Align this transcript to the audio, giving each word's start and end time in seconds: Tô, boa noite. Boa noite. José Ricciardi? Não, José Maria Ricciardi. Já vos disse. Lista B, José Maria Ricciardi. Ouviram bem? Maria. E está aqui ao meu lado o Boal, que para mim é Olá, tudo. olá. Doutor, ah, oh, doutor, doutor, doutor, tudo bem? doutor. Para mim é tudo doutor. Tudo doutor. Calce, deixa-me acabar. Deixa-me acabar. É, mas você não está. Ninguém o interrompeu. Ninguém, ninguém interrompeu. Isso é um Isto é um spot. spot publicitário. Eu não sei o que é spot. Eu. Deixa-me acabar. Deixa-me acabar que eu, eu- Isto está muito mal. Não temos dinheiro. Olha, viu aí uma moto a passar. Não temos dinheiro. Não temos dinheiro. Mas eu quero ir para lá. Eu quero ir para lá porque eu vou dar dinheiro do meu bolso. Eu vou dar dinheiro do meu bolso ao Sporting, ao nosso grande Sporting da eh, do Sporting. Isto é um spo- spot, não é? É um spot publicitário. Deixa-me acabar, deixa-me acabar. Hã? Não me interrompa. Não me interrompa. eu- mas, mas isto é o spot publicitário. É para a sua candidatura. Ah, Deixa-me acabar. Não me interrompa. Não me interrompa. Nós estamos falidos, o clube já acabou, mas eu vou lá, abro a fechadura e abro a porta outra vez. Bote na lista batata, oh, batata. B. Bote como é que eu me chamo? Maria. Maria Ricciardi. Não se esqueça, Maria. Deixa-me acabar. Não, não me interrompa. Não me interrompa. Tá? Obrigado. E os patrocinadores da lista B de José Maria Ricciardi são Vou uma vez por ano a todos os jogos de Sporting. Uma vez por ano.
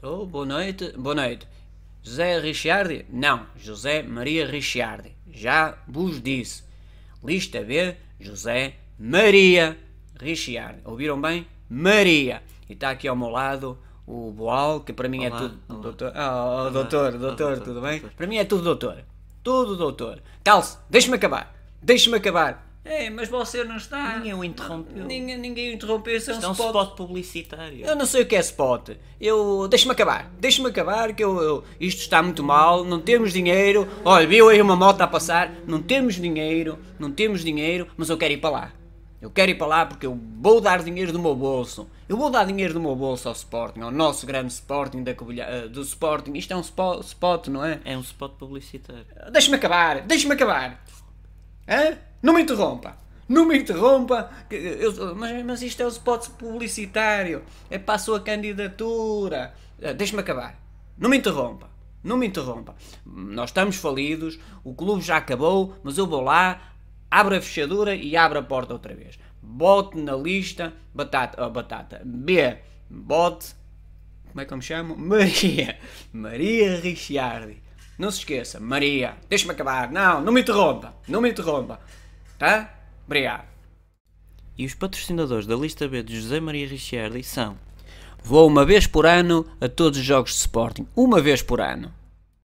Tô, 0.00 0.24
boa 0.24 0.46
noite. 0.46 0.94
Boa 0.96 1.14
noite. 1.14 1.46
José 2.02 2.40
Ricciardi? 2.40 3.04
Não, 3.10 3.44
José 3.54 4.02
Maria 4.02 4.46
Ricciardi. 4.46 5.14
Já 5.30 5.76
vos 5.86 6.22
disse. 6.22 6.64
Lista 7.22 7.62
B, 7.62 7.94
José 8.18 8.76
Maria 8.98 9.76
Ricciardi. 10.18 10.80
Ouviram 10.86 11.20
bem? 11.20 11.46
Maria. 11.68 12.42
E 12.66 12.72
está 12.72 12.88
aqui 12.88 13.06
ao 13.06 13.14
meu 13.14 13.28
lado 13.28 13.76
o 14.06 14.32
Boal, 14.32 14.80
que 14.80 14.94
para 14.94 15.06
mim 15.06 15.22
é 15.22 15.28
Olá, 15.28 15.38
tudo. 15.38 15.58
olá. 15.68 15.80
Doutor, 15.82 16.12
ah, 16.14 16.64
oh, 16.66 16.70
doutor, 16.70 17.12
doutor, 17.12 17.36
doutor, 17.36 17.60
tudo 17.60 17.80
bem? 17.82 18.00
doutor. 18.00 18.16
Para 18.16 18.26
mim 18.26 18.36
é 18.38 18.44
tudo 18.46 18.62
doutor. 18.62 19.04
Tudo 19.42 19.76
doutor. 19.76 20.22
Calce, 20.42 20.78
deixa-me 20.88 21.16
acabar. 21.16 21.54
Deixa-me 21.82 22.16
acabar. 22.16 22.69
É, 22.82 23.10
mas 23.10 23.28
você 23.28 23.62
não 23.62 23.76
está. 23.76 24.16
Ninguém 24.16 24.32
o 24.34 24.42
interrompeu. 24.42 25.04
Ninguém, 25.04 25.36
ninguém 25.36 25.74
interrompeu. 25.74 26.16
Isso 26.16 26.30
é 26.30 26.34
um 26.34 26.36
Isto 26.36 26.46
é 26.46 26.48
um 26.48 26.52
spot. 26.52 26.66
spot 26.68 26.96
publicitário. 26.96 27.84
Eu 27.84 27.94
não 27.94 28.06
sei 28.06 28.22
o 28.22 28.26
que 28.26 28.34
é 28.34 28.40
spot. 28.40 28.90
Eu. 29.20 29.68
Deixa-me 29.68 29.92
acabar. 29.92 30.30
Deixa-me 30.40 30.68
acabar 30.68 31.12
que 31.12 31.22
eu, 31.22 31.40
eu- 31.42 31.64
Isto 31.78 32.00
está 32.00 32.22
muito 32.22 32.42
mal. 32.42 32.82
Não 32.84 32.98
temos 33.00 33.32
dinheiro. 33.34 33.86
Olha, 34.04 34.26
viu 34.26 34.48
aí 34.48 34.60
uma 34.62 34.76
moto 34.76 35.00
a 35.02 35.06
passar. 35.06 35.52
Não 35.66 35.82
temos 35.82 36.14
dinheiro. 36.14 36.78
Não 36.98 37.12
temos 37.12 37.44
dinheiro. 37.44 37.86
Mas 37.98 38.08
eu 38.08 38.16
quero 38.16 38.32
ir 38.32 38.38
para 38.38 38.50
lá. 38.50 38.72
Eu 39.20 39.30
quero 39.30 39.50
ir 39.50 39.56
para 39.56 39.66
lá 39.66 39.84
porque 39.84 40.06
eu 40.06 40.18
vou 40.40 40.62
dar 40.62 40.82
dinheiro 40.82 41.12
do 41.12 41.18
meu 41.18 41.34
bolso. 41.34 41.86
Eu 42.08 42.16
vou 42.16 42.30
dar 42.30 42.46
dinheiro 42.46 42.72
do 42.72 42.80
meu 42.80 42.96
bolso 42.96 43.28
ao 43.28 43.34
Sporting, 43.34 43.80
ao 43.80 43.90
nosso 43.90 44.26
grande 44.26 44.50
Sporting 44.54 45.02
da 45.02 45.10
eh, 45.12 45.68
do 45.68 45.82
Sporting. 45.82 46.32
Isto 46.32 46.54
é 46.54 46.56
um 46.56 46.62
spo- 46.62 47.00
spot, 47.00 47.48
não 47.48 47.62
é? 47.62 47.78
É 47.84 47.94
um 47.94 48.00
spot 48.00 48.32
publicitário. 48.38 49.04
Deixa-me 49.30 49.56
acabar, 49.56 50.00
deixa-me 50.00 50.32
acabar. 50.32 50.82
Hã? 51.68 51.98
Não 52.22 52.34
me 52.34 52.42
interrompa. 52.42 52.96
Não 53.28 53.46
me 53.46 53.58
interrompa. 53.58 54.30
eu- 54.50 55.14
mas, 55.14 55.44
mas 55.44 55.62
isto 55.62 55.80
é 55.82 55.86
o 55.86 55.88
spot 55.88 56.28
publicitário. 56.30 57.42
É 57.70 57.78
para 57.78 57.94
a 57.94 57.98
sua 57.98 58.20
candidatura. 58.20 59.54
Ah, 59.82 59.92
Deixa-me 59.92 60.20
acabar. 60.20 60.58
Não 60.98 61.08
me 61.08 61.16
interrompa. 61.18 61.70
Não 62.02 62.16
me 62.16 62.26
interrompa. 62.26 62.74
Nós 63.06 63.50
estamos 63.50 63.76
falidos, 63.76 64.38
o 64.64 64.74
clube 64.74 65.02
já 65.02 65.18
acabou, 65.18 65.76
mas 65.82 65.98
eu 65.98 66.06
vou 66.06 66.22
lá, 66.22 66.60
abro 67.10 67.36
a 67.36 67.40
fechadura 67.40 67.94
e 67.94 68.16
abro 68.16 68.38
a 68.38 68.42
porta 68.42 68.72
outra 68.72 68.94
vez. 68.94 69.18
Bote 69.42 69.98
na 69.98 70.14
lista 70.16 70.72
batata, 70.94 71.44
oh, 71.44 71.50
batata. 71.50 72.00
B. 72.04 72.56
Bote 72.88 73.54
como 74.30 74.40
é 74.40 74.44
que 74.44 74.52
eu 74.52 74.56
me 74.56 74.62
chamo? 74.62 74.94
Maria. 74.98 75.76
Maria 76.12 76.76
Ricciardi. 76.80 77.62
Não 77.98 78.10
se 78.10 78.18
esqueça, 78.18 78.58
Maria. 78.60 79.16
Deixa-me 79.28 79.52
acabar. 79.52 79.90
Não, 79.90 80.20
não 80.22 80.32
me 80.32 80.40
interrompa. 80.40 80.94
Não 81.08 81.20
me 81.20 81.30
interrompa. 81.30 81.80
Tá? 82.40 82.72
Obrigado. 83.04 83.44
E 84.56 84.64
os 84.64 84.72
patrocinadores 84.72 85.46
da 85.46 85.54
lista 85.54 85.86
B 85.86 86.02
de 86.02 86.18
José 86.18 86.40
Maria 86.40 86.66
Ricciardi 86.66 87.22
são 87.22 87.54
Vou 88.24 88.48
uma 88.48 88.64
vez 88.64 88.86
por 88.86 89.04
ano 89.04 89.46
a 89.60 89.68
todos 89.68 89.98
os 89.98 90.04
jogos 90.04 90.30
de 90.30 90.38
Sporting. 90.38 90.86
Uma 90.96 91.20
vez 91.20 91.42
por 91.42 91.60
ano. 91.60 91.92